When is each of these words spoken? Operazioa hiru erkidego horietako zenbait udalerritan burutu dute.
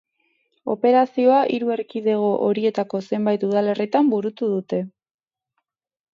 Operazioa 0.75 1.41
hiru 1.55 1.69
erkidego 1.75 2.31
horietako 2.47 3.03
zenbait 3.11 3.47
udalerritan 3.51 4.11
burutu 4.17 4.53
dute. 4.57 4.83